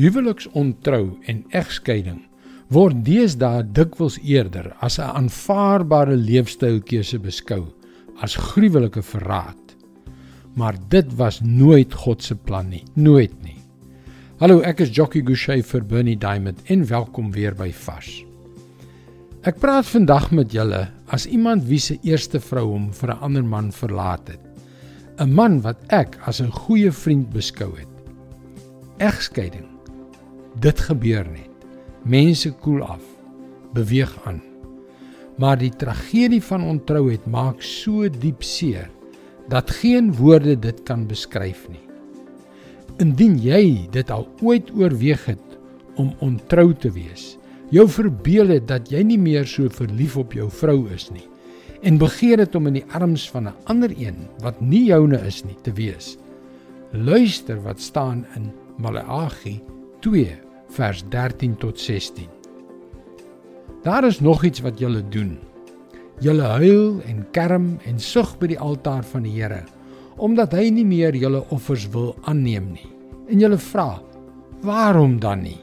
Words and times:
Huweliksontrou 0.00 1.18
en 1.28 1.42
egskeiding 1.52 2.22
word 2.72 3.02
deesdae 3.04 3.60
dikwels 3.76 4.14
eerder 4.24 4.70
as 4.80 4.96
'n 4.98 5.10
aanvaarbare 5.20 6.16
leefstylkeuse 6.16 7.18
beskou 7.20 7.66
as 8.16 8.36
gruwelike 8.36 9.02
verraad. 9.02 9.76
Maar 10.56 10.76
dit 10.88 11.14
was 11.16 11.40
nooit 11.40 11.92
God 11.92 12.22
se 12.22 12.34
plan 12.34 12.68
nie, 12.68 12.84
nooit 12.94 13.42
nie. 13.42 13.58
Hallo, 14.38 14.60
ek 14.60 14.80
is 14.80 14.96
Jockey 14.96 15.20
Gouchee 15.20 15.62
vir 15.62 15.84
Bernie 15.84 16.16
Diamond 16.16 16.62
en 16.64 16.86
welkom 16.86 17.30
weer 17.32 17.54
by 17.54 17.70
Vars. 17.72 18.24
Ek 19.42 19.58
praat 19.58 19.86
vandag 19.86 20.30
met 20.30 20.52
julle 20.52 20.88
as 21.06 21.26
iemand 21.26 21.64
wie 21.64 21.78
se 21.78 21.98
eerste 22.02 22.40
vrou 22.40 22.66
hom 22.66 22.92
vir 22.92 23.10
'n 23.10 23.20
ander 23.20 23.44
man 23.44 23.72
verlaat 23.72 24.28
het. 24.28 24.40
'n 25.20 25.34
Man 25.34 25.60
wat 25.60 25.76
ek 25.88 26.16
as 26.26 26.40
'n 26.40 26.50
goeie 26.50 26.90
vriend 26.90 27.30
beskou 27.30 27.76
het. 27.76 27.88
Egskeiding. 28.98 29.71
Dit 30.60 30.80
gebeur 30.84 31.24
net. 31.24 31.48
Mense 32.04 32.50
koel 32.60 32.82
af, 32.84 33.04
beweeg 33.72 34.12
aan. 34.26 34.42
Maar 35.40 35.56
die 35.58 35.72
tragedie 35.72 36.42
van 36.44 36.66
ontrouheid 36.68 37.24
maak 37.26 37.62
so 37.64 38.08
diep 38.08 38.42
seer 38.44 38.90
dat 39.48 39.70
geen 39.80 40.12
woorde 40.14 40.54
dit 40.58 40.82
kan 40.86 41.06
beskryf 41.08 41.64
nie. 41.72 41.82
Indien 43.00 43.38
jy 43.40 43.88
dit 43.90 44.10
al 44.10 44.28
ooit 44.42 44.70
oorweeg 44.76 45.24
het 45.26 45.58
om 45.96 46.12
ontrou 46.20 46.72
te 46.74 46.92
wees, 46.92 47.36
jou 47.72 47.88
verbeel 47.88 48.52
het 48.58 48.68
dat 48.68 48.92
jy 48.92 49.02
nie 49.06 49.18
meer 49.18 49.48
so 49.48 49.72
verlief 49.72 50.18
op 50.20 50.36
jou 50.36 50.50
vrou 50.52 50.84
is 50.92 51.08
nie 51.10 51.26
en 51.82 51.98
begeer 51.98 52.38
het 52.38 52.54
om 52.54 52.68
in 52.70 52.76
die 52.78 52.88
arms 52.94 53.24
van 53.30 53.48
'n 53.48 53.54
ander 53.66 53.90
een 53.98 54.28
wat 54.38 54.60
nie 54.60 54.84
joune 54.84 55.18
is 55.26 55.42
nie 55.44 55.56
te 55.62 55.72
wees. 55.72 56.16
Luister 56.92 57.62
wat 57.62 57.80
staan 57.80 58.26
in 58.36 58.52
Maleagi 58.76 59.60
2 60.02 60.26
vers 60.74 61.04
13 61.08 61.52
tot 61.62 61.78
16. 61.78 62.26
Daar 63.84 64.02
is 64.04 64.20
nog 64.20 64.44
iets 64.44 64.60
wat 64.60 64.80
julle 64.82 65.02
doen. 65.08 65.36
Julle 66.18 66.48
huil 66.58 66.98
en 67.06 67.20
kerm 67.30 67.76
en 67.86 68.00
sug 68.02 68.32
by 68.40 68.48
die 68.50 68.58
altaar 68.58 69.06
van 69.12 69.22
die 69.28 69.36
Here 69.36 69.62
omdat 70.22 70.52
hy 70.52 70.66
nie 70.74 70.84
meer 70.84 71.16
julle 71.16 71.40
offers 71.54 71.86
wil 71.94 72.10
aanneem 72.28 72.66
nie. 72.74 72.90
En 73.30 73.40
julle 73.40 73.58
vra: 73.58 74.02
"Waarom 74.60 75.20
dan 75.20 75.42
nie?" 75.42 75.60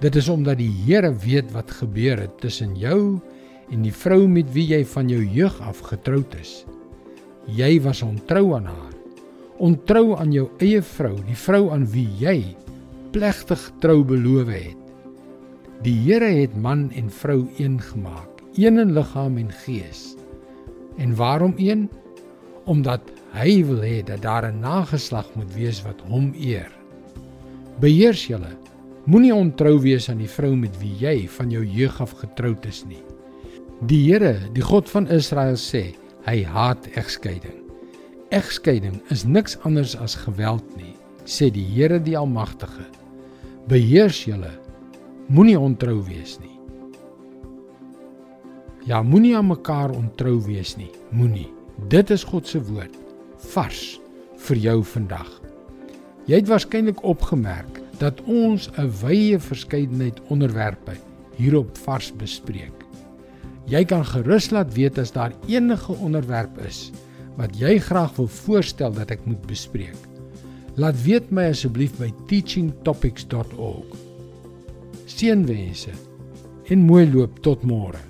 Dit 0.00 0.16
is 0.16 0.28
omdat 0.28 0.58
die 0.58 0.70
Here 0.86 1.10
weet 1.10 1.52
wat 1.52 1.70
gebeur 1.70 2.22
het 2.22 2.40
tussen 2.40 2.78
jou 2.78 3.20
en 3.70 3.82
die 3.82 3.92
vrou 3.92 4.28
met 4.28 4.52
wie 4.54 4.68
jy 4.70 4.84
van 4.84 5.08
jou 5.08 5.20
jeug 5.20 5.60
af 5.60 5.82
getroud 5.90 6.34
is. 6.40 6.64
Jy 7.46 7.80
was 7.82 8.02
ontrou 8.02 8.54
aan 8.54 8.66
haar. 8.66 8.94
Ontrou 9.58 10.16
aan 10.16 10.32
jou 10.32 10.48
eie 10.58 10.82
vrou, 10.82 11.16
die 11.26 11.36
vrou 11.36 11.70
aan 11.70 11.86
wie 11.86 12.08
jy 12.18 12.56
plegtig 13.12 13.60
trou 13.84 14.00
beloof 14.08 14.48
het. 14.48 14.78
Die 15.84 15.96
Here 16.06 16.30
het 16.32 16.54
man 16.56 16.86
en 16.96 17.10
vrou 17.12 17.42
een 17.60 17.76
gemaak, 17.82 18.40
een 18.56 18.80
in 18.80 18.94
liggaam 18.96 19.36
en 19.36 19.50
gees. 19.64 20.14
En 20.96 21.12
waarom 21.16 21.52
een? 21.56 21.90
Omdat 22.64 23.10
hy 23.36 23.64
wil 23.68 23.82
hê 23.84 24.00
dat 24.04 24.22
daar 24.22 24.48
'n 24.48 24.60
nageslag 24.60 25.28
moet 25.34 25.52
wees 25.54 25.82
wat 25.82 26.00
hom 26.08 26.32
eer. 26.40 26.70
Beheers 27.80 28.26
julle. 28.26 28.56
Moenie 29.04 29.34
ontrou 29.34 29.80
wees 29.80 30.08
aan 30.08 30.18
die 30.18 30.30
vrou 30.30 30.56
met 30.56 30.78
wie 30.78 30.94
jy 30.98 31.28
van 31.28 31.50
jou 31.50 31.64
jeug 31.64 32.00
af 32.00 32.10
getroud 32.10 32.66
is 32.66 32.84
nie. 32.86 33.02
Die 33.86 34.12
Here, 34.12 34.38
die 34.52 34.62
God 34.62 34.90
van 34.90 35.08
Israel 35.08 35.56
sê, 35.56 35.94
hy 36.24 36.44
haat 36.44 36.86
egskeiding. 36.94 37.60
Egskeiding 38.30 39.02
is 39.08 39.24
niks 39.24 39.58
anders 39.62 39.96
as 39.96 40.14
geweld 40.14 40.76
nie, 40.76 40.94
sê 41.24 41.50
die 41.50 41.66
Here 41.74 42.00
die 42.00 42.18
Almagtige 42.18 43.01
beheers 43.68 44.24
julle. 44.26 44.50
Moenie 45.32 45.58
ontrou 45.58 46.00
wees 46.06 46.38
nie. 46.42 46.50
Ja, 48.86 49.02
moenie 49.02 49.36
aan 49.38 49.46
mekaar 49.46 49.94
ontrou 49.94 50.40
wees 50.42 50.74
nie. 50.76 50.90
Moenie. 51.14 51.48
Dit 51.88 52.10
is 52.10 52.24
God 52.26 52.46
se 52.46 52.60
woord 52.66 52.96
vars 53.52 54.00
vir 54.48 54.58
jou 54.58 54.76
vandag. 54.86 55.30
Jy 56.26 56.42
het 56.42 56.50
waarskynlik 56.50 57.02
opgemerk 57.06 57.80
dat 57.98 58.20
ons 58.26 58.68
'n 58.78 58.90
wye 59.02 59.38
verskeidenheid 59.38 60.20
onderwerpe 60.30 60.94
hierop 61.36 61.78
vars 61.78 62.12
bespreek. 62.12 62.84
Jy 63.66 63.84
kan 63.84 64.04
gerus 64.04 64.50
laat 64.50 64.74
weet 64.74 64.98
as 64.98 65.12
daar 65.12 65.32
enige 65.46 65.92
onderwerp 65.92 66.58
is 66.66 66.90
wat 67.36 67.54
jy 67.56 67.78
graag 67.78 68.16
wil 68.16 68.28
voorstel 68.28 68.92
dat 68.92 69.10
ek 69.10 69.24
moet 69.24 69.46
bespreek. 69.46 70.11
Laat 70.74 71.02
weet 71.04 71.30
my 71.30 71.50
asseblief 71.52 71.98
by 72.00 72.08
teachingtopics.org. 72.30 73.96
Seënwense 75.04 75.92
en 76.72 76.86
mooi 76.88 77.04
loop 77.12 77.42
tot 77.44 77.66
môre. 77.68 78.00